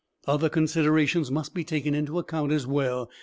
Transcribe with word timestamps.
Other 0.27 0.49
considerations 0.49 1.29
must 1.29 1.53
be 1.53 1.63
taken 1.63 1.93
into 1.93 2.17
account 2.17 2.51
as 2.51 2.65
well. 2.65 3.07